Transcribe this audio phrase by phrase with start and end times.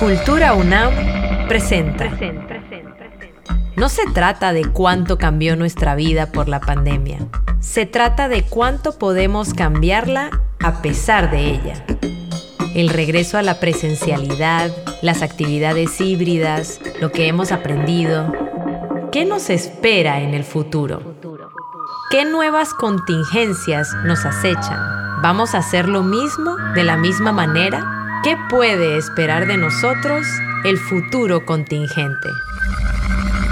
[0.00, 0.94] Cultura UNAM
[1.46, 2.10] presenta.
[3.76, 7.18] No se trata de cuánto cambió nuestra vida por la pandemia.
[7.60, 11.84] Se trata de cuánto podemos cambiarla a pesar de ella.
[12.74, 14.70] El regreso a la presencialidad,
[15.02, 18.32] las actividades híbridas, lo que hemos aprendido.
[19.12, 21.02] ¿Qué nos espera en el futuro?
[22.10, 24.78] ¿Qué nuevas contingencias nos acechan?
[25.20, 27.99] ¿Vamos a hacer lo mismo de la misma manera?
[28.22, 30.26] ¿Qué puede esperar de nosotros
[30.64, 32.28] el futuro contingente?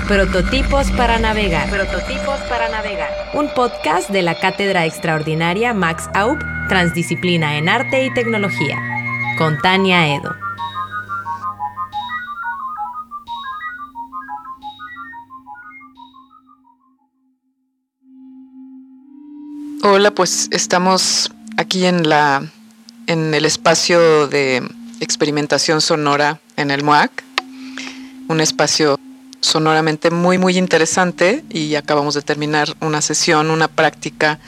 [0.06, 1.70] Prototipos para navegar.
[1.70, 3.08] Prototipos para navegar.
[3.32, 8.76] Un podcast de la Cátedra Extraordinaria Max Aub, Transdisciplina en Arte y Tecnología,
[9.38, 10.36] con Tania Edo.
[19.82, 22.42] Hola, pues estamos aquí en la
[23.08, 24.62] en el espacio de
[25.00, 27.24] experimentación sonora en el MOAC,
[28.28, 29.00] un espacio
[29.40, 34.38] sonoramente muy, muy interesante y acabamos de terminar una sesión, una práctica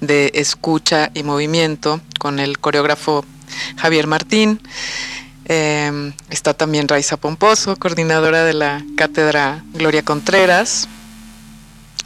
[0.00, 3.24] de escucha y movimiento con el coreógrafo
[3.76, 4.60] Javier Martín.
[5.44, 10.88] Em, está también Raiza Pomposo, coordinadora de la cátedra Gloria Contreras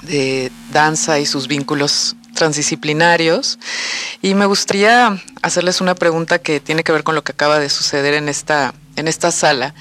[0.03, 3.59] de danza y sus vínculos transdisciplinarios.
[4.21, 7.69] Y me gustaría hacerles una pregunta que tiene que ver con lo que acaba de
[7.69, 9.75] suceder en esta, en esta sala.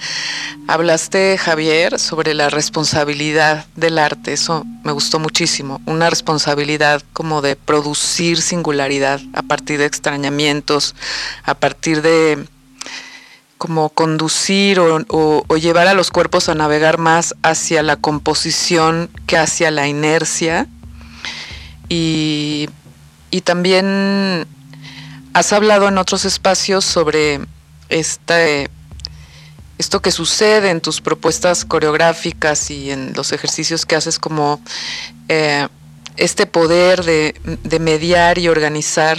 [0.68, 4.34] Hablaste, Javier, sobre la responsabilidad del arte.
[4.34, 5.82] Eso me gustó muchísimo.
[5.86, 10.96] Una responsabilidad como de producir singularidad a partir de extrañamientos,
[11.44, 12.46] a partir de
[13.58, 19.38] como conducir o, o, llevar a los cuerpos a navegar más hacia la composición que
[19.38, 20.68] hacia la inercia
[21.94, 22.70] y,
[23.44, 24.48] también
[25.34, 27.42] has hablado en otros espacios sobre
[27.90, 28.70] este,
[29.78, 34.62] esto que sucede en tus propuestas coreográficas y en los ejercicios que haces como
[35.28, 35.68] eh,
[36.16, 39.18] este poder de, de, mediar y organizar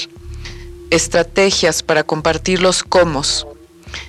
[0.91, 3.47] estrategias para compartir los comos.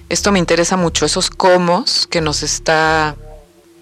[0.08, 3.18] Esto me interesa mucho, esos comos que nos está,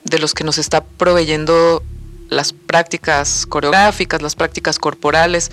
[0.06, 1.84] de los que nos está proveyendo
[2.32, 5.52] las prácticas coreográficas, las prácticas corporales,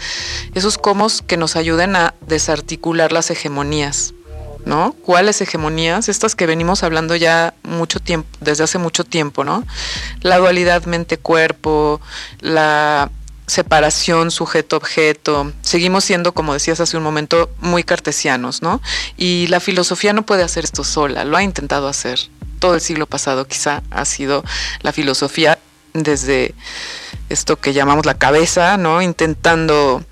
[0.55, 4.15] esos comos que nos ayuden a desarticular las hegemonías.
[4.65, 4.95] ¿no?
[5.05, 6.09] ¿Cuáles hegemonías?
[6.09, 9.65] Estas que venimos hablando ya mucho tiempo, desde hace mucho tiempo, ¿no?
[10.21, 12.03] La dualidad mente-cuerpo,
[12.41, 13.11] la
[13.47, 15.53] separación sujeto-objeto.
[15.63, 18.83] Seguimos siendo, como decías hace un momento, muy cartesianos, ¿no?
[19.17, 22.21] Y la filosofía no puede hacer esto sola, lo ha intentado hacer.
[22.59, 24.45] Todo el siglo pasado quizá ha sido
[24.83, 25.59] la filosofía
[25.93, 26.55] desde
[27.29, 29.03] esto que llamamos la cabeza, ¿no?
[29.03, 30.05] Intentando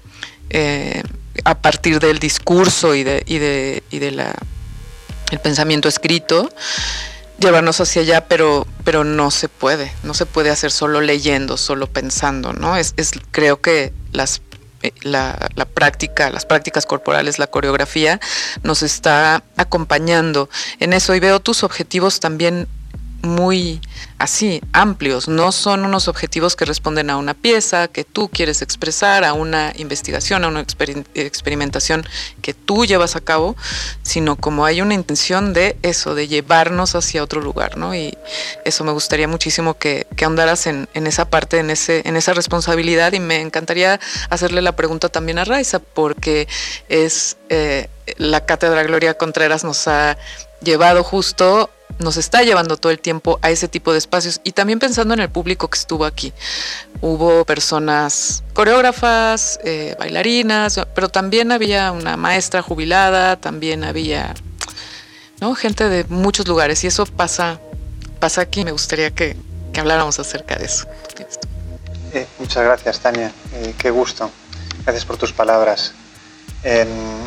[0.51, 1.03] eh,
[1.45, 4.35] a partir del discurso y de, y de, y la,
[5.31, 6.51] el pensamiento escrito,
[7.39, 8.67] llevarnos hacia allá, pero,
[9.05, 12.77] no se puede, no se puede hacer solo leyendo, solo pensando, ¿no?
[12.77, 12.95] Es
[13.31, 14.43] creo que las
[14.83, 18.21] eh, la, la, práctica, las prácticas corporales, la coreografía,
[18.63, 20.51] nos está acompañando
[20.81, 22.69] en eso y veo tus objetivos también
[23.27, 23.81] muy
[24.19, 29.25] así, amplios, no son unos objetivos que responden a una pieza que tú quieres expresar,
[29.25, 30.65] a una investigación, a una
[31.15, 32.07] experimentación
[32.41, 33.57] que tú llevas a cabo,
[34.03, 37.95] sino como hay una intención de eso, de llevarnos hacia otro lugar, ¿no?
[37.95, 38.17] Y
[38.65, 40.07] eso me gustaría muchísimo que,
[40.67, 43.13] en, en, esa parte, en, ese, en esa responsabilidad.
[43.13, 44.01] Y me encantaría
[44.31, 46.49] hacerle la pregunta también a Raiza, porque
[46.89, 47.37] es...
[47.49, 47.89] Eh,
[48.19, 50.17] la Cátedra Gloria Contreras nos ha
[50.63, 54.79] llevado justo nos está llevando todo el tiempo a ese tipo de espacios y también
[54.79, 56.33] pensando en el público que estuvo aquí.
[57.01, 64.35] Hubo personas coreógrafas, eh, bailarinas, pero también había una maestra jubilada, también había
[65.41, 65.55] ¿no?
[65.55, 67.61] gente de muchos lugares y eso pasa,
[68.21, 68.65] pasa aquí.
[68.65, 69.37] Me gustaría que,
[69.73, 70.87] que habláramos acerca de eso.
[72.13, 73.33] Eh, muchas gracias, Tania.
[73.55, 74.31] Eh, qué gusto.
[74.85, 75.93] Gracias por tus palabras.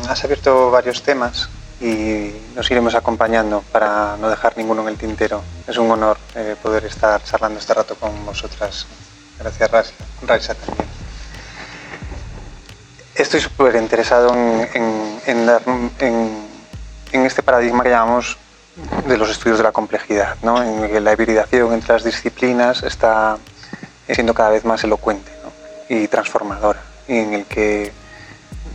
[0.06, 1.48] Has abierto varios temas
[1.80, 5.42] y nos iremos acompañando para no dejar ninguno en el tintero.
[5.66, 8.86] Es un honor eh, poder estar charlando este rato con vosotras.
[9.38, 9.94] Gracias,
[10.26, 10.86] Raisa, también.
[13.14, 15.90] Estoy súper interesado en, en,
[17.12, 18.36] en, este paradigma que llamamos
[19.06, 20.62] de los estudios de la complejidad, ¿no?
[20.62, 23.38] en que la hibridación entre las disciplinas está
[24.08, 25.30] siendo cada vez más elocuente
[25.88, 27.92] y transformadora, y en el que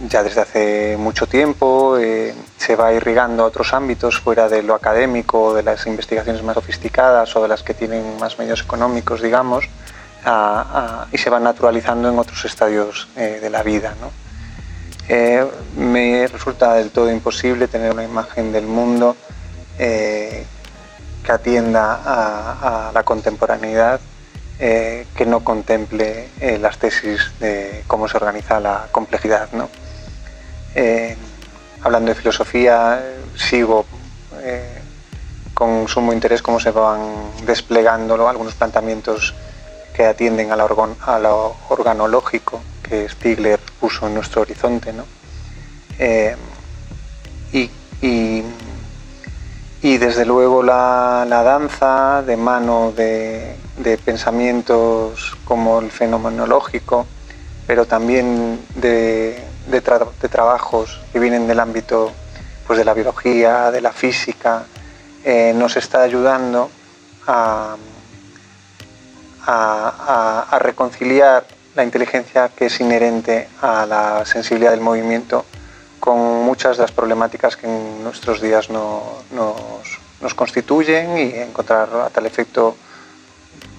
[0.09, 4.75] ya desde hace mucho tiempo, eh, se va irrigando a otros ámbitos fuera de lo
[4.75, 9.65] académico, de las investigaciones más sofisticadas o de las que tienen más medios económicos, digamos,
[11.11, 13.93] y se va naturalizando en otros estadios eh, de la vida.
[15.07, 15.45] Eh,
[15.77, 19.15] me resulta del todo imposible tener una imagen del mundo
[19.77, 20.45] que
[21.27, 23.99] atienda a, la contemporaneidad,
[24.57, 29.49] que no contemple las tesis de cómo se organiza la complejidad.
[29.51, 29.69] ¿no?
[31.81, 33.03] Hablando de filosofía,
[33.35, 33.85] sigo
[35.53, 39.33] con sumo interés cómo se van desplegando algunos planteamientos
[39.95, 44.91] que atienden a, lo organológico que Stigler puso en nuestro horizonte.
[44.91, 45.05] ¿no?
[47.53, 47.69] y,
[49.85, 53.55] y desde luego la, danza de mano de,
[54.03, 57.05] pensamientos como el fenomenológico,
[57.67, 59.43] pero también de,
[60.29, 62.11] trabajos que vienen del ámbito
[62.67, 64.63] pues, de la biología, de la física,
[65.23, 66.69] eh, nos está ayudando
[67.27, 67.75] a,
[69.47, 71.45] a reconciliar
[71.75, 75.45] la inteligencia que es inherente a la sensibilidad del movimiento
[75.99, 82.25] con muchas de las problemáticas que en nuestros días nos, constituyen y encontrar a tal
[82.27, 82.75] efecto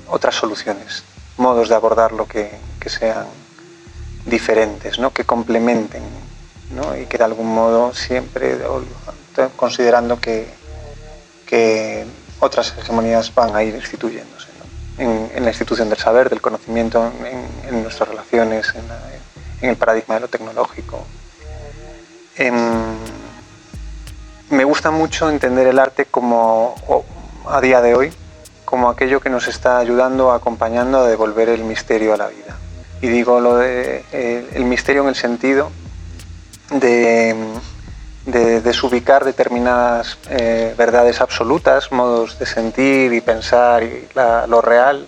[0.08, 1.04] otras soluciones,
[1.36, 2.50] modos de abordarlo que,
[2.80, 3.26] que sean
[4.26, 5.12] diferentes, ¿no?
[5.12, 6.02] que complementen
[6.72, 6.96] ¿no?
[6.96, 8.58] y que de algún modo siempre
[9.56, 10.46] considerando que,
[11.46, 12.04] que
[12.40, 14.48] otras hegemonías van a ir instituyéndose
[14.98, 17.12] en, la institución del saber, del conocimiento,
[17.68, 18.72] en, nuestras relaciones,
[19.60, 21.04] en el paradigma de lo tecnológico,
[24.50, 26.74] me gusta mucho entender el arte como,
[27.48, 28.12] a día de hoy,
[28.64, 32.55] como aquello que nos está ayudando, acompañando a devolver el misterio a la vida.
[33.02, 34.04] Y digo lo de
[34.54, 35.70] el misterio en el sentido
[36.70, 37.34] de,
[38.24, 45.06] desubicar determinadas eh, verdades absolutas, modos de sentir y pensar y lo real,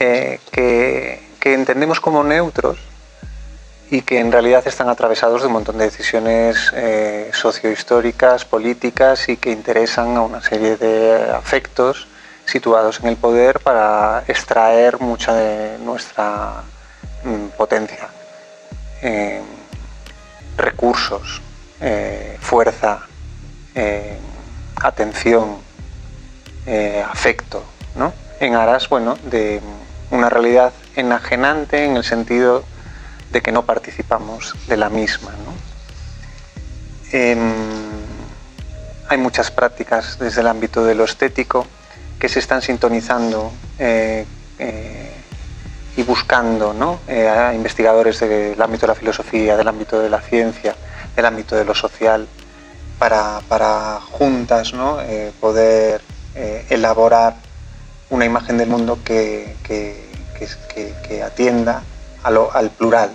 [0.00, 2.78] eh, que entendemos como neutros
[3.90, 9.36] y que en realidad están atravesados de un montón de decisiones eh, sociohistóricas, políticas y
[9.36, 12.08] que interesan a una serie de afectos
[12.44, 16.62] situados en el poder para extraer mucha de nuestra
[17.56, 18.08] potencia,
[19.02, 19.40] eh,
[20.56, 21.42] recursos,
[21.80, 23.06] eh, fuerza,
[24.76, 25.58] atención,
[27.10, 27.62] afecto,
[27.94, 28.12] ¿no?
[28.40, 29.60] en aras bueno, de
[30.10, 32.64] una realidad enajenante en el sentido
[33.30, 35.32] de que no participamos de la misma.
[37.12, 37.52] Em,
[39.08, 41.66] hay muchas prácticas desde el ámbito de lo estético
[42.18, 44.26] que se están sintonizando eh,
[44.58, 45.12] eh,
[45.96, 50.74] y buscando eh, a investigadores del ámbito de la filosofía, del ámbito de la ciencia,
[51.14, 52.26] del ámbito de lo social,
[52.98, 54.72] para, juntas
[55.40, 56.00] poder
[56.70, 57.36] elaborar
[58.10, 59.54] una imagen del mundo que
[61.24, 61.82] atienda
[62.26, 63.12] al plural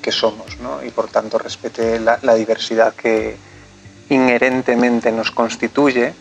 [0.00, 3.36] que, somos y por tanto respete la, diversidad que
[4.08, 6.14] inherentemente nos constituye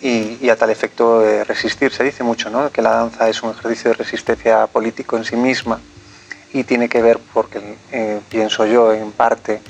[0.00, 1.92] y, a tal efecto resistir.
[1.92, 5.80] Se dice mucho que la danza es un ejercicio de resistencia político en sí misma
[6.52, 9.60] y tiene que ver, porque eh, pienso yo en parte,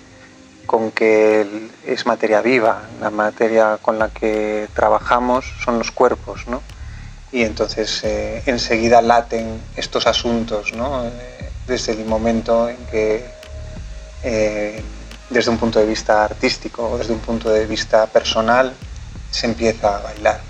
[0.66, 6.44] con que es materia viva, la materia con la que trabajamos son los cuerpos,
[7.32, 11.06] y entonces eh, enseguida laten estos asuntos, ¿no?
[11.06, 11.10] Eh,
[11.66, 13.24] desde el momento en que,
[15.30, 18.72] desde un punto de vista artístico o desde un punto de vista personal,
[19.30, 20.40] se empieza a bailar,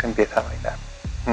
[0.00, 0.76] se empieza a bailar.
[1.26, 1.32] Mm.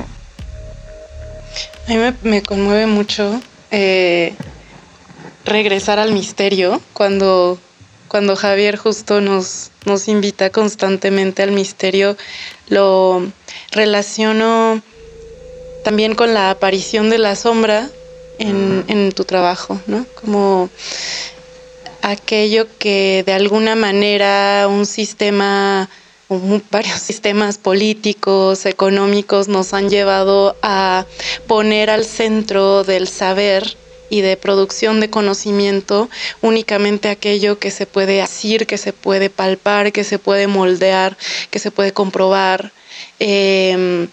[1.88, 4.36] A mí me, conmueve mucho eh,
[5.46, 7.60] regresar al misterio cuando,
[8.08, 12.18] cuando Javier justo nos, nos invita constantemente al misterio,
[12.70, 13.32] lo
[13.72, 14.82] relaciono
[15.84, 17.90] también con la aparición de la sombra
[18.40, 20.06] en, tu trabajo, ¿no?
[20.20, 20.70] Como
[22.02, 25.90] aquello que de alguna manera un sistema
[26.70, 31.06] varios sistemas políticos, económicos nos han llevado a
[31.48, 33.76] poner al centro del saber
[34.10, 36.10] y de producción de conocimiento
[36.42, 41.18] únicamente aquello que se puede decir, que se puede palpar, que se puede moldear,
[41.50, 42.72] que se puede comprobar.
[43.20, 44.08] Em,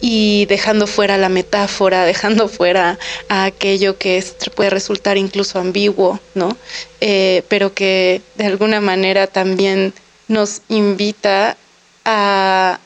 [0.00, 4.22] y dejando fuera la metáfora, dejando fuera a aquello que
[4.54, 6.56] puede resultar incluso ambiguo, ¿no?
[7.00, 9.92] Eh, pero que de alguna manera también
[10.28, 11.56] nos invita
[12.04, 12.78] a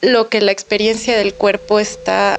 [0.00, 2.38] lo que la experiencia del cuerpo está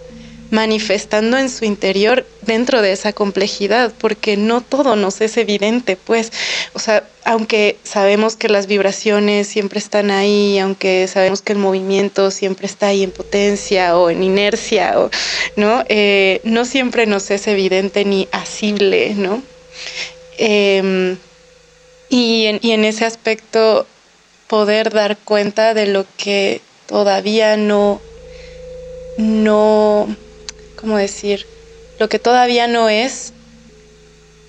[0.52, 6.32] manifestando en su interior dentro de esa complejidad, porque no todo nos es evidente, pues,
[6.74, 12.32] o sea, aunque sabemos que las vibraciones siempre están ahí, aunque sabemos que el movimiento
[12.32, 15.12] siempre está ahí en potencia o en inercia, o,
[15.56, 15.84] ¿no?
[15.88, 19.44] Eh, no siempre nos es evidente ni asible, ¿no?
[20.38, 21.18] Em,
[22.10, 23.86] y, en, y en ese aspecto
[24.50, 28.02] poder dar cuenta de lo que todavía no,
[29.18, 30.14] no,
[30.76, 31.46] ¿cómo decir?
[32.00, 33.32] Lo que todavía no es,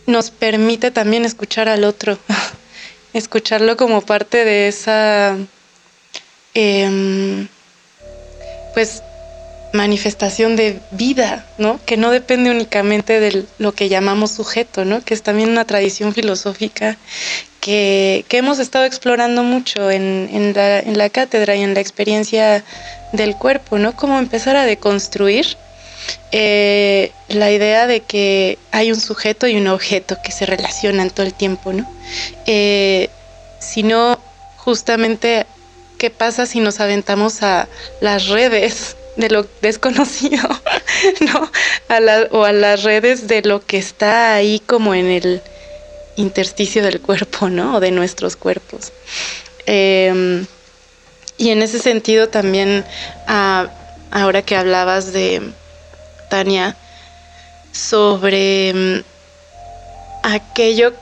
[0.06, 2.18] nos permite también escuchar al otro,
[3.12, 5.36] escucharlo como parte de esa,
[6.54, 7.46] em,
[8.72, 9.02] pues,
[9.72, 11.80] manifestación de vida, ¿no?
[11.86, 15.02] Que no depende únicamente de lo que llamamos sujeto, ¿no?
[15.02, 16.96] Que es también una tradición filosófica
[17.60, 22.64] que, hemos estado explorando mucho en, la, cátedra y en la experiencia
[23.12, 23.94] del cuerpo, ¿no?
[23.94, 25.56] Cómo empezar a deconstruir
[26.32, 31.26] eh, la idea de que hay un sujeto y un objeto que se relacionan todo
[31.26, 31.88] el tiempo, ¿no?
[32.46, 33.08] Eh,
[33.60, 34.18] sino
[34.56, 35.46] justamente
[35.98, 37.68] qué pasa si nos aventamos a
[38.00, 40.48] las redes de lo desconocido,
[41.20, 41.50] ¿no?
[42.30, 45.42] o a las redes de lo que está ahí como en el
[46.16, 47.76] intersticio del cuerpo, ¿no?
[47.76, 48.92] O de nuestros cuerpos.
[49.66, 50.46] Em,
[51.38, 52.84] y en ese sentido también,
[53.26, 53.68] ah,
[54.10, 55.42] ahora que hablabas de
[56.28, 56.76] Tania,
[57.72, 59.02] sobre mm,
[60.22, 60.92] aquello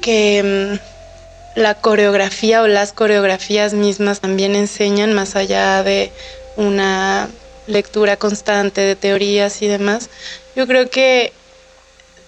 [0.00, 6.12] que mm, la coreografía o las coreografías mismas también enseñan más allá de
[6.56, 7.28] una
[7.66, 10.10] lectura constante de teorías y demás,
[10.54, 11.32] yo creo que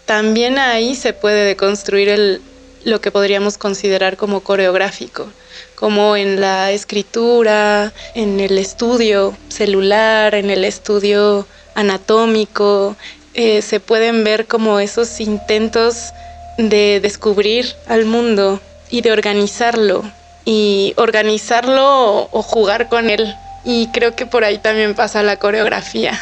[0.07, 2.41] también ahí se puede deconstruir
[2.85, 5.27] lo que podríamos considerar como coreográfico,
[5.75, 12.97] como en la escritura, en el estudio celular, en el estudio anatómico,
[13.35, 16.13] eh, se pueden ver como esos intentos
[16.57, 20.05] de descubrir al mundo y de organizarlo,
[20.45, 23.35] y organizarlo o jugar con él
[23.67, 26.17] y creo que por ahí también pasa la coreografía.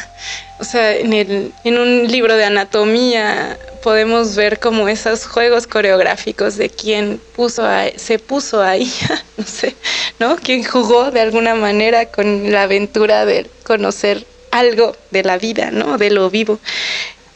[0.59, 6.57] O sea, en, el, en un libro de anatomía podemos ver como esos juegos coreográficos
[6.57, 7.63] de quién puso
[7.97, 8.91] se puso ahí,
[9.37, 9.75] no sé,
[10.19, 10.37] ¿no?
[10.37, 15.99] Quién jugó de alguna manera con la aventura de conocer algo de la vida, ¿no?
[15.99, 16.59] De lo vivo.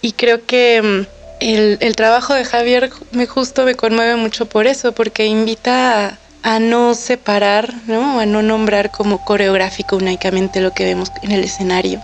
[0.01, 1.07] Y creo que mm,
[1.41, 6.17] el, el trabajo de Javier me justo me conmueve mucho por eso, porque invita a
[6.43, 8.19] a no separar, ¿no?
[8.19, 12.01] a no nombrar como coreográfico únicamente lo que vemos en el escenario,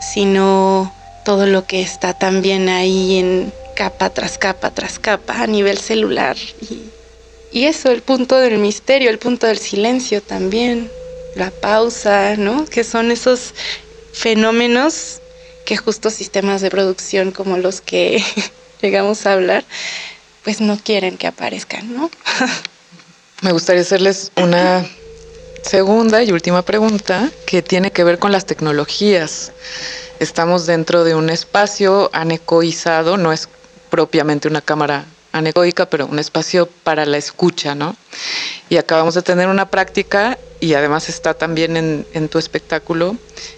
[0.00, 0.92] sino
[1.24, 6.36] todo lo que está también ahí en capa tras capa tras capa a nivel celular.
[7.52, 10.90] Y, eso, el punto del misterio, el punto del silencio también,
[11.34, 12.64] la pausa, ¿no?
[12.66, 13.54] Que son esos
[14.12, 15.20] fenómenos
[15.64, 18.22] que justo sistemas de producción como los que
[18.82, 19.64] llegamos a hablar,
[20.44, 22.10] pues no quieren que aparezcan, ¿no?
[23.42, 24.86] Me gustaría hacerles una
[25.62, 29.52] segunda y última pregunta que tiene que ver con las tecnologías.
[30.20, 33.50] Estamos dentro de un espacio anecoizado, no es
[33.90, 37.94] propiamente una cámara anecoica, pero un espacio para la escucha, ¿no?
[38.70, 43.16] Y acabamos de tener una práctica y además está también en, en, tu espectáculo,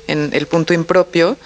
[0.09, 1.37] en el punto impropio,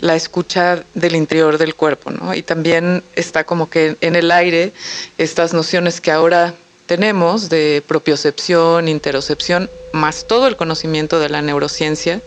[0.00, 2.34] la escucha del interior del cuerpo, ¿no?
[2.34, 4.72] Y también está como que en el aire
[5.18, 6.54] estas nociones que ahora
[6.86, 12.20] tenemos de propiocepción, interocepción, más todo el conocimiento de la neurociencia,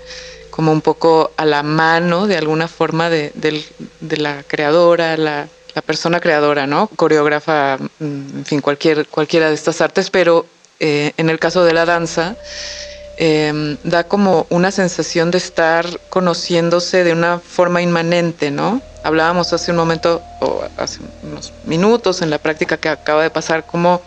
[0.49, 3.33] como un poco a la mano de alguna forma de,
[4.01, 5.47] la creadora, la,
[5.85, 6.87] persona creadora, ¿no?
[6.95, 10.45] Coreógrafa, mm, en fin, cualquier, cualquiera de estas artes, pero
[10.79, 12.37] eh, en el caso de la danza,
[13.17, 18.81] em, da como una sensación de estar conociéndose de una forma inmanente, ¿no?
[19.03, 23.65] Hablábamos hace un momento, o hace unos minutos en la práctica que acaba de pasar,
[23.65, 24.01] como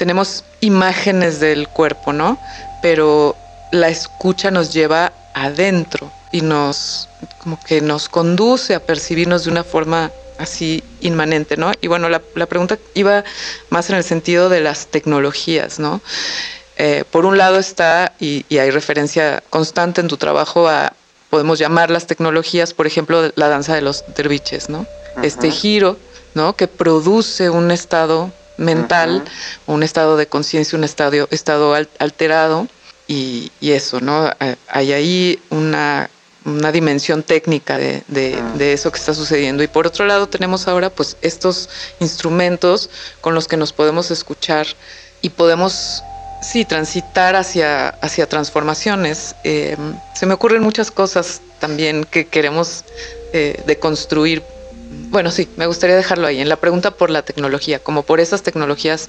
[0.00, 2.38] tenemos imágenes del cuerpo, ¿no?
[2.80, 3.36] Pero
[3.70, 9.62] la escucha nos lleva adentro y nos como que nos conduce a percibirnos de una
[9.62, 11.72] forma así inmanente, ¿no?
[11.82, 13.24] Y bueno, la, pregunta iba
[13.68, 16.00] más en el sentido de las tecnologías, ¿no?
[16.78, 20.94] Eh, por un lado está, y, hay referencia constante en tu trabajo a,
[21.28, 24.86] podemos llamar las tecnologías, por ejemplo, la danza de los derviches, ¿no?
[25.22, 25.98] Este giro,
[26.32, 26.56] ¿no?
[26.56, 29.24] Que produce un estado mental,
[29.66, 32.68] un estado de conciencia, un estado, estado alterado
[33.08, 34.30] y, eso, ¿no?
[34.68, 36.08] Hay ahí una,
[36.72, 39.62] dimensión técnica de, de, eso que está sucediendo.
[39.62, 42.90] Y por otro lado tenemos ahora pues estos instrumentos
[43.20, 44.66] con los que nos podemos escuchar
[45.22, 46.02] y podemos
[46.40, 49.34] sí, transitar hacia, hacia transformaciones.
[49.44, 49.76] Eh,
[50.14, 52.84] se me ocurren muchas cosas también que queremos
[53.32, 54.42] eh, deconstruir
[55.10, 58.42] bueno, sí, me gustaría dejarlo ahí, en la pregunta por la tecnología, como por esas
[58.42, 59.08] tecnologías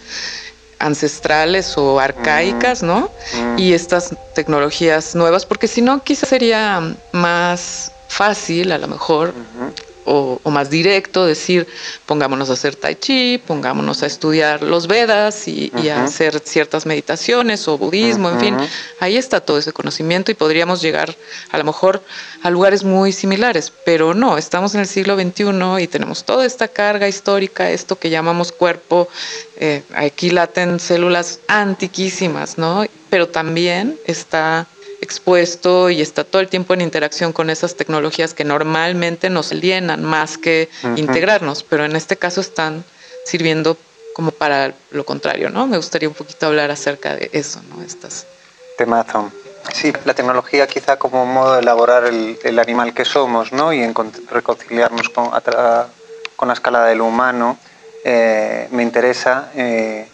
[0.79, 3.11] ancestrales o arcaicas, ¿no?
[3.57, 9.33] Y estas tecnologías nuevas, porque si no, quizás sería más fácil, a lo mejor,
[10.05, 11.67] o, más directo, decir,
[12.05, 17.67] pongámonos a hacer tai chi, pongámonos a estudiar los Vedas y, a hacer ciertas meditaciones
[17.67, 18.57] o budismo, en fin,
[18.99, 21.15] ahí está todo ese conocimiento y podríamos llegar
[21.51, 22.03] a lo mejor
[22.43, 26.67] a lugares muy similares, pero no, estamos en el siglo XXI y tenemos toda esta
[26.67, 29.07] carga histórica, esto que llamamos cuerpo,
[29.57, 32.85] eh, aquí laten células antiquísimas, ¿no?
[33.09, 34.67] Pero también está
[35.11, 40.03] expuesto y está todo el tiempo en interacción con esas tecnologías que normalmente nos alienan
[40.03, 42.85] más que integrarnos, pero en este caso están
[43.25, 43.77] sirviendo
[44.15, 45.67] como para lo contrario, ¿no?
[45.67, 47.83] Me gustaría un poquito hablar acerca de eso, ¿no?
[47.83, 48.25] Estas...
[48.77, 49.31] Temazo.
[49.73, 53.73] Sí, la tecnología quizá como modo de elaborar el, animal que somos, ¿no?
[53.73, 53.85] Y
[54.31, 55.29] reconciliarnos con,
[56.35, 57.57] con la escala de lo humano,
[58.03, 60.07] eh, me interesa eh,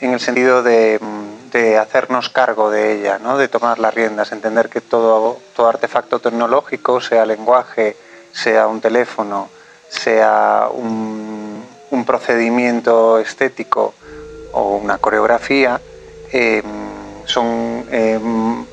[0.00, 3.38] en el sentido de mm, de hacernos cargo de ella, ¿no?
[3.38, 7.96] de tomar las riendas, entender que todo, todo artefacto tecnológico, sea lenguaje,
[8.32, 9.48] sea un teléfono,
[9.88, 13.94] sea un, un procedimiento estético
[14.52, 15.80] o una coreografía,
[16.32, 16.62] em,
[17.24, 17.84] son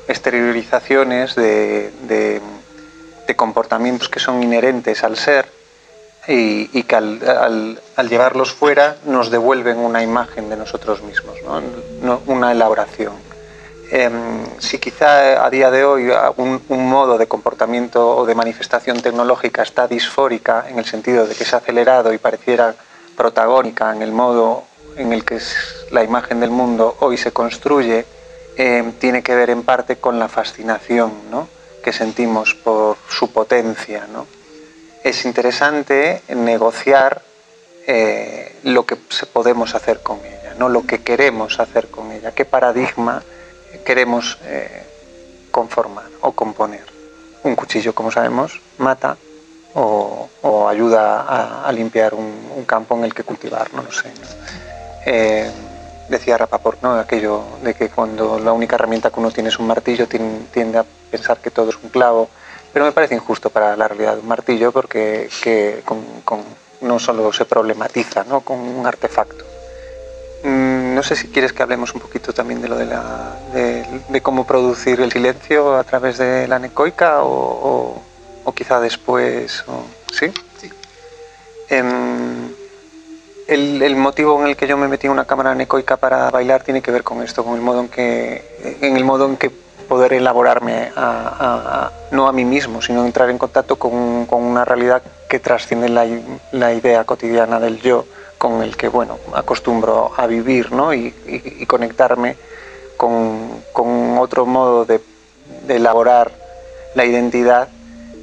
[0.08, 2.40] exteriorizaciones de, de,
[3.26, 5.55] de comportamientos que son inherentes al ser
[6.28, 11.36] y, que al, llevarlos fuera nos devuelven una imagen de nosotros mismos,
[12.02, 12.20] ¿no?
[12.26, 13.12] una elaboración.
[13.90, 19.62] Em, si quizá a día de hoy un, modo de comportamiento o de manifestación tecnológica
[19.62, 22.74] está disfórica en el sentido de que ha acelerado y pareciera
[23.16, 24.64] protagónica en el modo
[24.96, 25.38] en el que
[25.92, 28.04] la imagen del mundo hoy se construye,
[28.56, 31.12] em, tiene que ver en parte con la fascinación
[31.84, 34.08] que sentimos por su potencia.
[34.12, 34.26] ¿no?
[35.08, 37.22] Es interesante negociar
[37.86, 38.96] eh, lo que
[39.32, 40.68] podemos hacer con ella, ¿no?
[40.68, 43.22] lo que queremos hacer con ella, qué paradigma
[43.84, 44.82] queremos eh,
[45.52, 46.84] conformar o componer.
[47.44, 49.16] Un cuchillo, como sabemos, mata
[49.74, 50.28] o,
[50.68, 54.10] ayuda a, limpiar un, campo en el que cultivar, no lo sé.
[55.04, 55.48] Eh,
[56.08, 56.98] decía Rapaport, ¿no?
[56.98, 60.84] aquello de que cuando la única herramienta que uno tiene es un martillo, tiende a
[61.12, 62.28] pensar que todo es un clavo
[62.76, 65.30] pero me parece injusto para la realidad de un martillo porque
[66.82, 69.46] no solo se problematiza con un artefacto.
[70.44, 74.20] Mm, no sé si quieres que hablemos un poquito también de lo de, la, de,
[74.20, 78.02] cómo producir el silencio a través de la necoica o,
[78.54, 79.64] quizá después.
[80.12, 80.30] ¿Sí?
[80.60, 80.70] Sí.
[81.70, 82.50] Em,
[83.46, 86.82] el, el, motivo en el que yo me metí una cámara necoica para bailar tiene
[86.82, 89.50] que ver con esto, con el modo en que, en el modo en que
[89.86, 90.90] poder elaborarme
[92.10, 97.04] no a mí mismo, sino entrar en contacto con, una realidad que trasciende la, idea
[97.04, 98.04] cotidiana del yo
[98.38, 100.92] con el que bueno, acostumbro a vivir ¿no?
[100.92, 101.12] y,
[101.66, 102.36] conectarme
[102.96, 103.62] con,
[104.18, 105.00] otro modo de,
[105.68, 106.30] elaborar
[106.94, 107.68] la identidad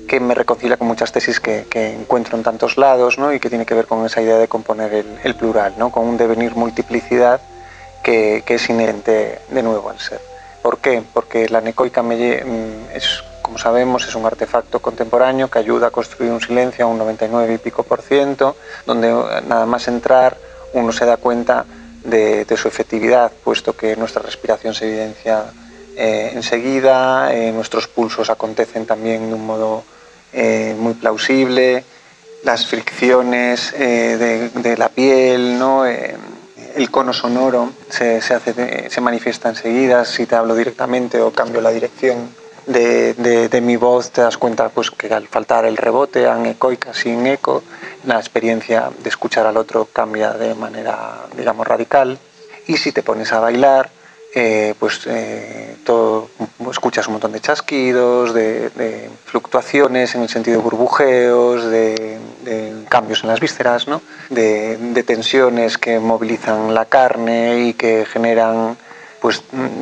[0.07, 3.33] que me reconcilia con muchas tesis que, encuentro en tantos lados ¿no?
[3.33, 5.91] y que tiene que ver con esa idea de componer el, plural, ¿no?
[5.91, 7.41] con un devenir multiplicidad
[8.03, 10.32] que, que es inherente de nuevo al ser.
[10.63, 11.03] ¿Por qué?
[11.13, 16.31] Porque la necoica mm, es, como sabemos, es un artefacto contemporáneo que ayuda a construir
[16.31, 20.37] un silencio a un 99 y pico por ciento, donde eh, nada más entrar
[20.71, 21.65] uno se da cuenta
[22.05, 25.43] de, su efectividad, puesto que nuestra respiración se evidencia
[25.97, 29.83] eh, enseguida, eh, nuestros pulsos acontecen también de un modo
[30.79, 31.83] muy plausible,
[32.43, 35.85] las fricciones de, la piel, ¿no?
[36.75, 41.71] El cono sonoro se, hace, se manifiesta enseguida, si te hablo directamente o cambio la
[41.71, 42.29] dirección
[42.65, 47.63] de, mi voz, te das cuenta pues, que al faltar el rebote, anecoica sin eco,
[48.05, 52.17] la experiencia de escuchar al otro cambia de manera, digamos, radical.
[52.67, 53.89] Y si te pones a bailar,
[54.35, 56.29] eh, pues eh, todo,
[56.71, 62.17] escuchas un montón de chasquidos, de, fluctuaciones en el sentido de burbujeos, de,
[62.93, 64.03] cambios en las vísceras, ¿no?
[64.29, 68.77] de, tensiones que movilizan la carne y que generan
[69.19, 69.41] pues,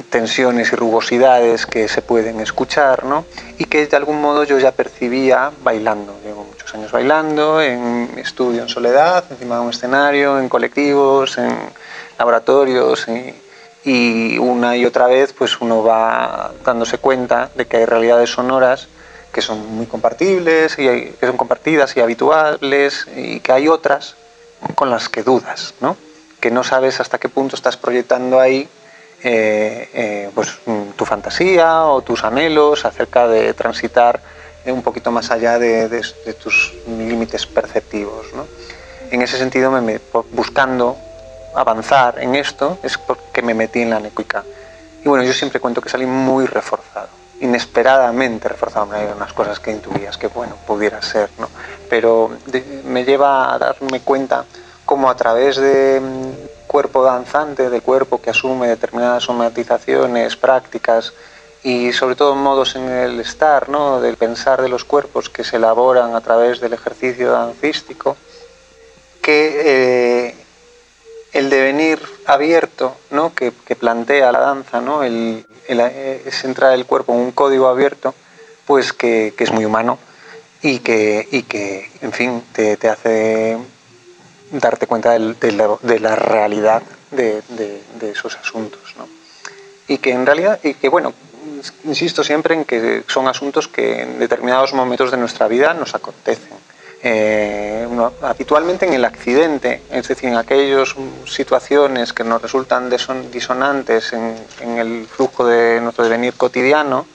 [0.09, 3.25] tensiones y rugosidades que se pueden escuchar ¿no?
[3.57, 6.15] y que de algún modo yo ya percibía bailando.
[6.23, 11.53] Llevo muchos años bailando, en estudio en soledad, encima de un escenario, en colectivos, en
[12.17, 13.09] laboratorios.
[13.09, 13.35] Y,
[13.83, 18.87] y una y otra vez pues uno va dándose cuenta de que hay realidades sonoras
[19.31, 24.15] que son muy compartibles y que son compartidas y habituales y que hay otras
[24.75, 25.97] con las que dudas, ¿no?
[26.39, 28.67] que no sabes hasta qué punto estás proyectando ahí
[29.23, 30.59] eh, eh, pues,
[30.95, 34.19] tu fantasía o tus anhelos acerca de transitar
[34.65, 36.03] un poquito más allá de,
[36.41, 38.27] tus límites perceptivos.
[38.35, 38.47] ¿no?
[39.11, 39.71] En ese sentido,
[40.31, 40.97] buscando
[41.55, 44.43] avanzar en esto es porque me metí en la necuica.
[45.03, 47.09] Y bueno, yo siempre cuento que salí muy reforzado,
[47.41, 48.93] inesperadamente reforzado.
[48.93, 51.49] Hay unas cosas que intuías que, bueno, pudiera ser, ¿no?
[51.89, 52.31] Pero
[52.85, 54.45] me lleva a darme cuenta
[54.85, 61.13] cómo a través de mm, cuerpo danzante, de cuerpo que asume determinadas somatizaciones, prácticas
[61.63, 64.01] y sobre todo modos en el estar, ¿no?
[64.01, 68.17] del pensar de los cuerpos que se elaboran a través del ejercicio dancístico,
[69.21, 70.35] que eh,
[71.33, 73.33] el devenir abierto ¿no?
[73.33, 75.03] que, plantea la danza, ¿no?
[75.03, 78.13] el, es entrar el cuerpo en un código abierto,
[78.65, 79.97] pues que, es muy humano
[80.61, 83.57] y que, y que en fin, te, hace
[84.51, 87.41] darte cuenta de, la, realidad de,
[88.01, 88.95] esos asuntos.
[88.97, 89.07] ¿no?
[89.87, 91.13] Y que en realidad, y que bueno,
[91.85, 96.60] insisto siempre en que son asuntos que en determinados momentos de nuestra vida nos acontecen
[97.03, 97.87] eh,
[98.21, 102.89] habitualmente en el accidente, es decir, en aquellas situaciones que nos resultan
[103.31, 104.37] disonantes en,
[104.77, 107.07] el flujo de nuestro devenir cotidiano,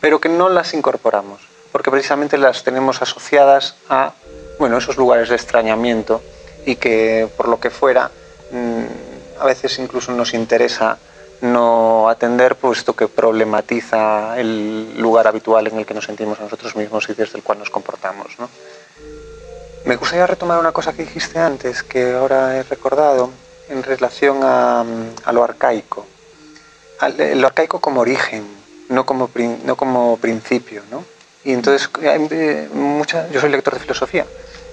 [0.00, 4.14] pero que no las incorporamos, porque precisamente las tenemos asociadas a
[4.58, 6.22] bueno, esos lugares de extrañamiento
[6.64, 8.10] y que por lo que fuera
[8.50, 10.98] mm, a veces incluso nos interesa
[11.40, 17.08] no atender puesto que problematiza el lugar habitual en el que nos sentimos nosotros mismos
[17.08, 18.38] y desde el cual nos comportamos.
[18.38, 18.48] ¿no?
[19.84, 23.30] Me gustaría retomar una cosa que dijiste antes, que ahora he recordado,
[23.68, 24.84] en relación a,
[25.32, 26.06] lo arcaico.
[27.34, 28.46] lo arcaico como origen,
[28.88, 29.30] no como,
[29.64, 30.82] no como principio.
[30.90, 31.04] ¿no?
[31.44, 34.26] Y entonces, eh, mucha, yo soy lector de filosofía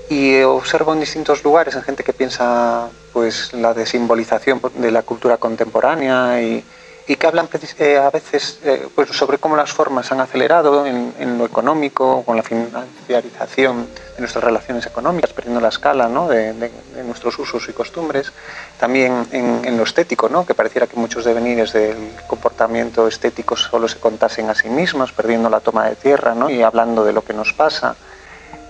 [0.09, 5.37] y observo en distintos lugares en gente que piensa pues, la desimbolización de la cultura
[5.37, 6.63] contemporánea y,
[7.07, 11.37] y que hablan eh, a veces eh, pues sobre cómo las formas han acelerado en,
[11.37, 16.27] lo económico, con la financiarización de nuestras relaciones económicas, perdiendo la escala ¿no?
[16.27, 16.71] de,
[17.05, 18.31] nuestros usos y costumbres,
[18.79, 20.45] también en, lo estético, ¿no?
[20.45, 25.49] que pareciera que muchos devenires del comportamiento estético solo se contasen a sí mismos, perdiendo
[25.49, 26.49] la toma de tierra ¿no?
[26.49, 27.95] y hablando de lo que nos pasa.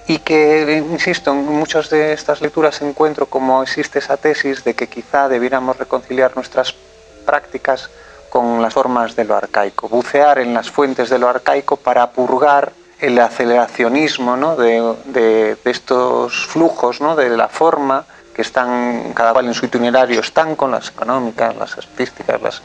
[0.07, 4.87] Y que, insisto, en muchas de estas lecturas encuentro como existe esa tesis de que
[4.87, 6.75] quizá debiéramos reconciliar nuestras
[7.25, 7.89] prácticas
[8.35, 12.73] con las formas de lo arcaico, bucear en las fuentes de lo arcaico para purgar
[12.99, 14.57] el aceleracionismo ¿no?
[14.57, 17.15] de, estos flujos ¿no?
[17.15, 18.03] de la forma
[18.35, 22.61] que están cada cual en su itinerario, están con las económicas, las artísticas, las,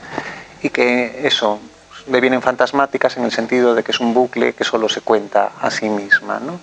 [0.61, 1.61] y que eso
[2.09, 5.71] vienen fantasmáticas en el sentido de que es un bucle que solo se cuenta a
[5.71, 6.41] sí misma.
[6.41, 6.59] ¿no?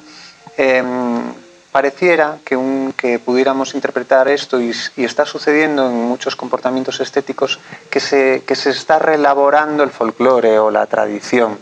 [0.58, 1.32] Em,
[1.78, 7.60] pareciera que, un, que pudiéramos interpretar esto y, está sucediendo en muchos comportamientos estéticos
[7.92, 11.60] que se, que se está reelaborando el folclore o la tradición,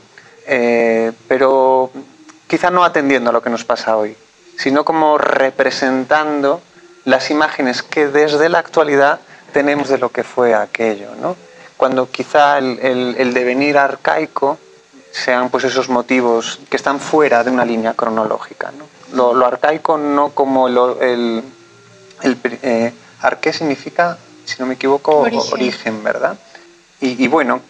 [0.48, 1.92] eh, pero
[2.48, 4.16] quizá no atendiendo a lo que nos pasa hoy,
[4.58, 6.62] sino como representando
[7.04, 9.20] las imágenes que desde la actualidad
[9.52, 11.36] tenemos de lo que fue aquello, ¿no?
[11.76, 12.80] cuando quizá el,
[13.18, 14.60] el devenir arcaico
[15.12, 18.72] sean pues esos motivos que están fuera de una línea cronológica.
[18.72, 18.95] ¿no?
[19.16, 21.44] Lo, arcaico no como el,
[22.22, 26.38] el, eh, arqué significa, si no me equivoco, origen, ¿verdad?
[27.02, 27.62] Y, bueno,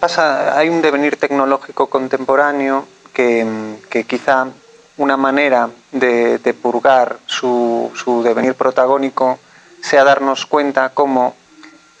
[0.00, 4.48] pasa, hay un devenir tecnológico contemporáneo que, que quizá
[4.96, 9.38] una manera de, purgar su, su, devenir protagónico
[9.82, 11.34] sea darnos cuenta cómo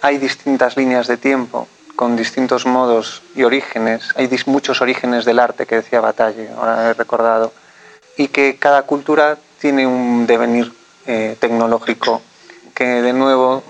[0.02, 4.10] hay distintas líneas de tiempo con distintos modos y orígenes.
[4.16, 7.52] Hay muchos orígenes del arte que decía Batalle, ahora he recordado
[8.16, 10.72] y que cada cultura tiene un devenir
[11.06, 12.22] eh, tecnológico
[12.74, 13.62] que de nuevo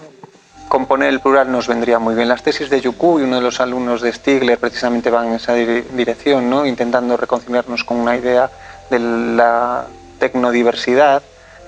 [0.69, 2.29] componer el plural nos vendría muy bien.
[2.29, 5.55] Las tesis de Yuku y uno de los alumnos de Stigler precisamente van en esa
[5.55, 6.67] dirección, ¿no?
[6.67, 8.51] intentando reconciliarnos con una idea
[8.91, 9.87] de la
[10.19, 11.23] tecnodiversidad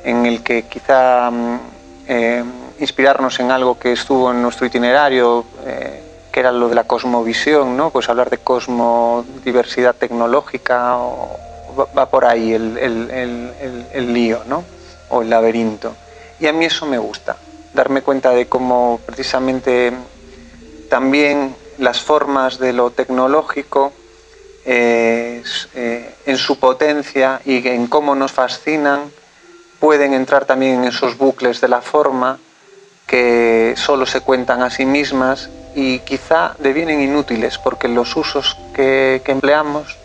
[0.04, 1.60] en el que quizá mm,
[2.08, 2.44] eh,
[2.80, 7.76] inspirarnos en algo que estuvo en nuestro itinerario, eh, que era lo de la cosmovisión,
[7.76, 7.90] ¿no?
[7.90, 11.47] pues hablar de cosmodiversidad tecnológica o,
[11.86, 14.64] va por ahí el, el, el, lío, ¿no?
[15.10, 15.94] O el laberinto.
[16.40, 17.36] Y a mí eso me gusta,
[17.74, 19.92] darme cuenta de cómo precisamente
[20.88, 23.92] también las formas de lo tecnológico
[24.64, 25.42] eh,
[26.26, 29.10] en su potencia y en cómo nos fascinan
[29.80, 32.38] pueden entrar también en esos bucles de la forma
[33.06, 39.22] que solo se cuentan a sí mismas y quizá devienen inútiles porque los usos que
[39.26, 39.96] empleamos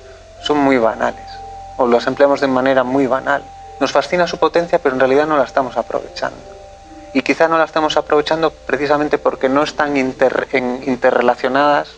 [0.43, 1.32] son muy banales
[1.77, 3.43] o las empleamos de manera muy banal.
[3.79, 6.37] Nos fascina su potencia, pero en realidad no la estamos aprovechando.
[7.13, 11.89] Y quizá no la estamos aprovechando precisamente porque no están interrelacionadas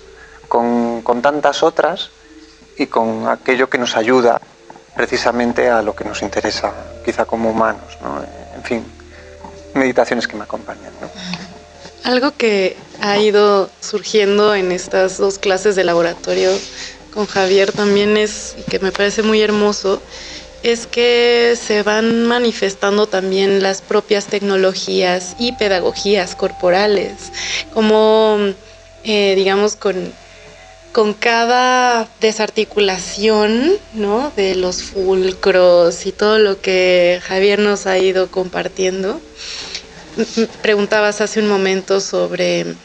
[0.47, 2.09] con, tantas otras
[2.77, 4.41] y con aquello que nos ayuda
[4.95, 7.97] precisamente a lo que nos interesa, quizá como humanos.
[8.55, 8.85] En fin,
[9.73, 10.91] meditaciones que me acompañan.
[12.03, 16.51] Algo que ha ido surgiendo en estas dos clases de laboratorio
[17.15, 20.01] con Javier también es, que me parece muy hermoso,
[20.63, 27.13] es que se van manifestando también las propias tecnologías y pedagogías corporales,
[27.73, 28.37] como
[29.05, 30.11] eh, digamos con,
[30.91, 34.31] con cada desarticulación ¿no?
[34.35, 39.21] de los fulcros y todo lo que Javier nos ha ido compartiendo.
[40.61, 42.75] Preguntabas hace un momento sobre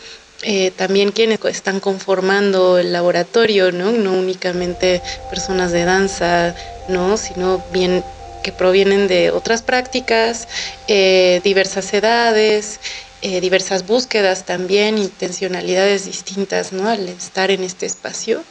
[0.42, 3.92] eh, también quienes están conformando el laboratorio, ¿no?
[3.92, 6.54] no únicamente personas de danza,
[6.88, 7.18] ¿no?
[7.18, 8.02] sino bien
[8.42, 10.48] que provienen de otras prácticas,
[10.88, 12.80] eh, diversas edades,
[13.20, 16.88] eh, diversas búsquedas también, intencionalidades distintas ¿no?
[16.88, 18.42] al estar en este espacio.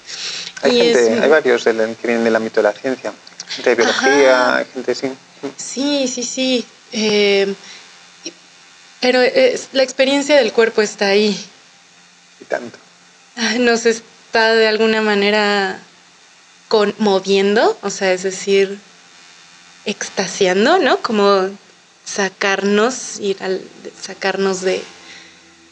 [0.61, 1.71] Hay, hay varios que
[2.03, 3.13] vienen del ámbito de la ciencia,
[3.47, 5.11] gente de biología, hay gente sí.
[5.57, 6.65] Sí, sí, sí.
[9.01, 9.21] pero
[9.71, 11.35] la experiencia del cuerpo está ahí,
[12.45, 12.77] tanto.
[13.59, 15.79] Nos está de alguna manera
[16.67, 18.79] conmoviendo, o sea, es decir,
[19.85, 21.01] extasiando, ¿no?
[21.01, 21.49] Como
[22.05, 23.61] sacarnos, ir al,
[23.99, 24.81] sacarnos de,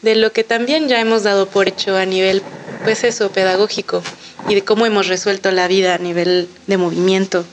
[0.02, 2.42] de lo que también ya hemos dado por hecho a nivel,
[2.84, 4.02] pues eso, pedagógico,
[4.48, 7.44] y de cómo hemos resuelto la vida a nivel de movimiento.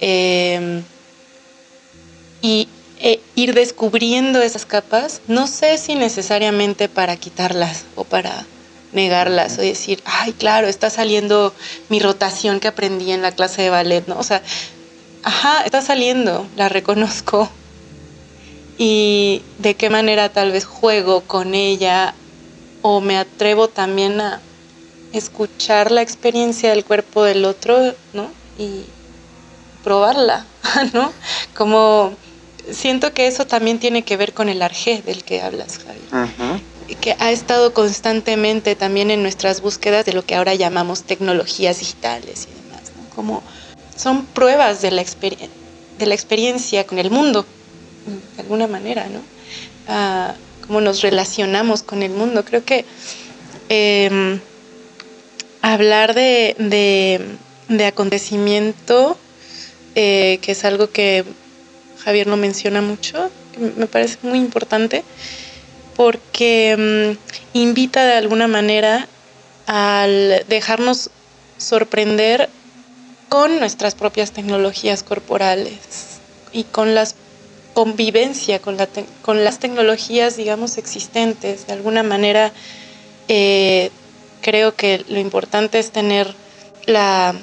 [0.00, 0.82] Em,
[2.40, 2.68] y
[3.00, 8.44] e ir descubriendo esas capas, no sé si necesariamente para quitarlas o para
[8.92, 11.54] negarlas o decir, ay, claro, está saliendo
[11.88, 14.18] mi rotación que aprendí en la clase de ballet, ¿no?
[14.18, 14.42] O sea,
[15.22, 17.50] ajá, está saliendo, la reconozco.
[18.78, 22.14] Y de qué manera tal vez juego con ella
[22.82, 24.40] o me atrevo también a
[25.12, 28.30] escuchar la experiencia del cuerpo del otro, ¿no?
[28.56, 28.84] Y
[29.82, 30.46] probarla,
[30.92, 31.12] ¿no?
[31.56, 32.12] Como
[32.72, 36.62] siento que eso también tiene que ver con el arjé del que hablas, Javier.
[37.00, 42.48] Que ha estado constantemente también en nuestras búsquedas de lo que ahora llamamos tecnologías digitales
[42.50, 43.42] y demás, Como
[43.94, 45.04] son pruebas de la,
[45.98, 47.44] de la experiencia con el mundo,
[48.36, 49.20] de alguna manera, ¿no?
[49.86, 50.34] Ah,
[50.66, 52.44] cómo nos relacionamos con el mundo.
[52.44, 52.84] Creo que
[53.68, 54.38] em,
[55.62, 56.54] hablar de,
[57.68, 59.18] de, acontecimiento,
[59.94, 61.24] eh, que es algo que
[62.04, 63.30] Javier lo menciona mucho,
[63.76, 65.04] me parece muy importante,
[65.96, 69.08] porque mm, invita de alguna manera
[69.66, 71.10] al dejarnos
[71.56, 72.48] sorprender
[73.28, 76.20] con nuestras propias tecnologías corporales
[76.52, 77.06] y con la
[77.78, 78.76] convivencia con,
[79.22, 81.68] con las tecnologías, digamos, existentes.
[81.68, 82.50] De alguna manera,
[83.28, 83.92] eh,
[84.40, 86.34] creo que lo importante es tener
[86.86, 87.36] la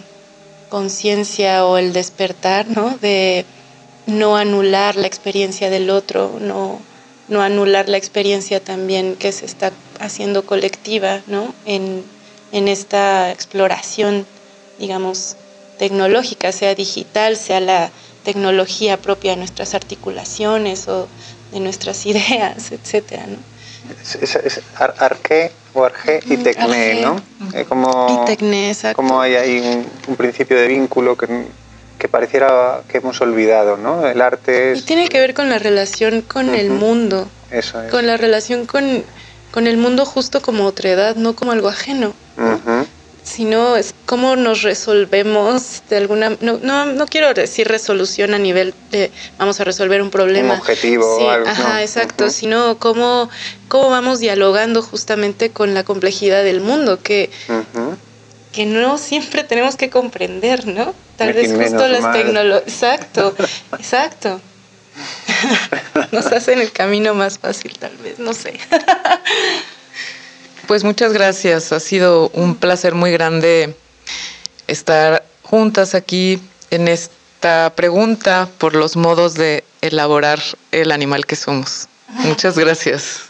[0.68, 2.98] conciencia o el despertar, ¿no?
[2.98, 3.46] De
[4.08, 6.80] no anular la experiencia del otro, no,
[7.28, 11.54] no anular la experiencia también que se está haciendo colectiva ¿no?
[11.66, 12.04] en,
[12.52, 14.26] en esta exploración,
[14.80, 15.38] digamos,
[15.78, 17.92] tecnológica, sea digital, sea la
[18.24, 21.08] tecnología propia de nuestras articulaciones o
[21.52, 23.38] de nuestras ideas, etcétera, ¿no?
[24.02, 27.22] Es, es, arque o arge y tecné, ¿no?
[27.54, 28.96] Eh, como, y tecné, exacto.
[28.96, 31.46] Como hay ahí un principio de vínculo que
[31.98, 34.06] que pareciera que hemos olvidado, ¿no?
[34.06, 34.80] El arte es...
[34.80, 37.28] Y tiene que ver con la relación con el mundo.
[37.52, 37.92] Eso es.
[37.92, 39.04] Con la relación con,
[39.52, 42.14] con, el mundo justo como otra edad, no como algo ajeno.
[43.24, 46.38] Sino es cómo nos resolvemos de alguna...
[46.42, 50.54] No, no, no, quiero decir resolución a nivel de vamos a resolver un problema.
[50.54, 51.18] Un objetivo.
[51.18, 52.30] Sí, ajá, exacto.
[52.30, 53.30] Sino cómo,
[53.68, 57.32] cómo vamos dialogando justamente con la complejidad del mundo, que
[58.56, 60.94] que no siempre tenemos que comprender, ¿no?
[61.18, 62.64] Tal vez justo las tecnologías.
[62.66, 63.36] Exacto,
[63.78, 64.40] exacto.
[66.14, 68.58] Nos hacen el camino más fácil, tal vez, no sé.
[70.68, 71.74] Pues muchas gracias.
[71.74, 73.76] Ha sido un placer muy grande
[74.68, 76.42] estar juntas aquí
[76.72, 80.40] en esta pregunta por los modos de elaborar
[80.72, 81.88] el animal que somos.
[82.08, 83.24] Muchas gracias.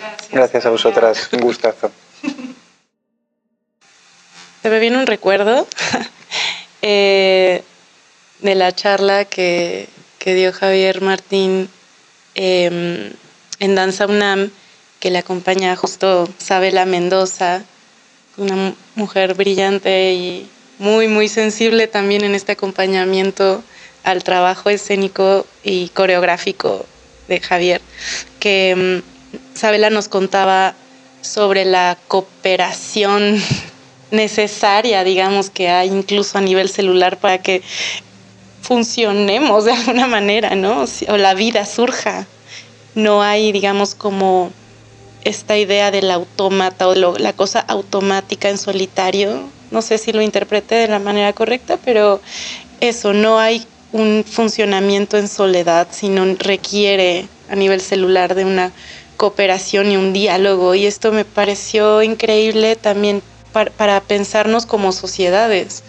[0.00, 1.28] Gracias, gracias a vosotras.
[1.32, 1.92] Un gustazo.
[4.62, 5.66] Se me viene un recuerdo
[6.82, 7.62] eh,
[8.40, 9.88] de la charla que,
[10.24, 11.70] dio Javier Martín
[12.34, 13.10] em,
[13.58, 14.50] en Danza UNAM,
[14.98, 17.64] que le acompaña justo Sabela Mendoza,
[18.36, 20.46] una mujer brillante y
[20.78, 23.62] muy, muy sensible también en este acompañamiento
[24.04, 26.84] al trabajo escénico y coreográfico
[27.28, 27.80] de Javier,
[28.38, 29.02] que em,
[29.54, 30.74] Sabela nos contaba
[31.22, 33.40] sobre la cooperación
[34.10, 37.62] necesaria, digamos, que hay incluso a nivel celular para que
[38.62, 40.84] funcionemos de alguna manera, ¿no?
[41.08, 42.26] O la vida surja.
[42.94, 44.50] No hay, digamos, como
[45.24, 50.76] esta idea del autómata o la cosa automática en solitario, no sé si lo interpreté
[50.76, 52.20] de la manera correcta, pero
[52.80, 58.72] eso, no hay un funcionamiento en soledad, sino requiere a nivel celular de una
[59.16, 60.74] cooperación y un diálogo.
[60.74, 65.82] Y esto me pareció increíble también para, pensarnos como sociedades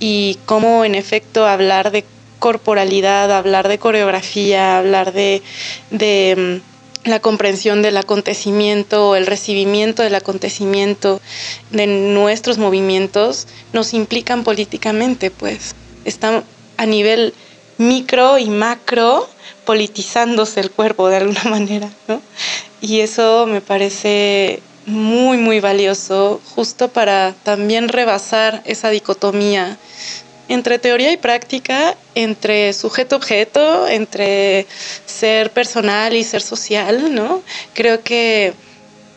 [0.00, 2.04] y cómo en efecto hablar de
[2.38, 5.42] corporalidad, hablar de coreografía, hablar de,
[5.90, 11.20] mm, la comprensión del acontecimiento, el recibimiento del acontecimiento,
[11.70, 15.74] de nuestros movimientos, nos implican políticamente, pues.
[16.04, 16.42] Está
[16.76, 17.32] a nivel
[17.78, 19.28] micro y macro
[19.64, 22.20] politizándose el cuerpo de alguna manera, ¿no?
[22.80, 29.76] Y eso me parece muy, muy valioso, justo para también rebasar esa dicotomía
[30.48, 34.66] entre teoría y práctica, entre sujeto-objeto, entre
[35.04, 37.42] ser personal y ser social, ¿no?
[37.74, 38.54] Creo que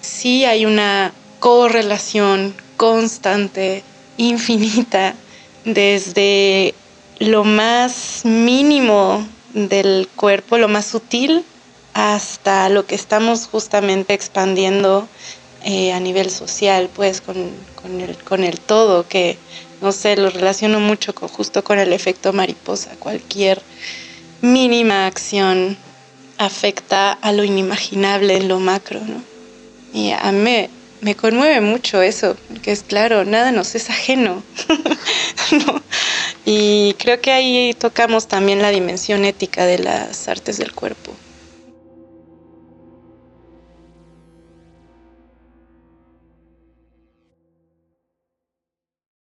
[0.02, 3.84] sí hay una correlación constante,
[4.18, 5.14] infinita,
[5.66, 6.74] desde
[7.20, 11.46] lo más mínimo del cuerpo, lo más sutil,
[11.94, 15.08] hasta lo que estamos justamente expandiendo
[15.64, 19.38] eh, a nivel social, pues con, el, con el todo, que
[19.82, 22.92] no sé, lo relaciono mucho con, justo con el efecto mariposa.
[23.00, 23.62] Cualquier
[24.42, 25.78] mínima acción
[26.38, 29.22] afecta a lo inimaginable en lo macro, ¿no?
[29.94, 30.68] Y a mí
[31.02, 34.44] me conmueve mucho eso, porque es claro, nada nos es ajeno.
[36.52, 41.12] Y creo que ahí tocamos también la dimensión ética de las artes del cuerpo.